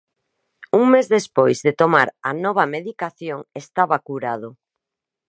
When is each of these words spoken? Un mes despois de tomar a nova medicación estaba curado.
Un 0.79 0.83
mes 0.93 1.07
despois 1.17 1.57
de 1.65 1.71
tomar 1.81 2.07
a 2.29 2.31
nova 2.45 2.65
medicación 2.75 3.39
estaba 3.63 3.97
curado. 4.07 4.49